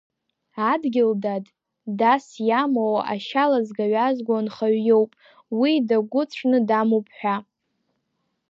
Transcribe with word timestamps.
Адгьыл, 0.71 1.11
дад, 1.23 1.45
дас 1.99 2.25
иамоу 2.47 2.95
ашьа 3.13 3.45
лазга-ҩазго 3.49 4.33
анхаҩ 4.39 4.77
иоуп, 4.89 5.11
уи 5.59 5.71
дагәыцәны 5.87 6.59
дамоуп 6.67 7.07
ҳәа. 7.17 7.35